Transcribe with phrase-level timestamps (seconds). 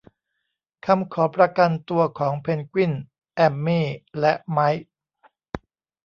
[0.85, 2.93] คำขอประกันตัวของเพนกวิน
[3.35, 3.87] แอมมี่
[4.19, 4.85] และไมค์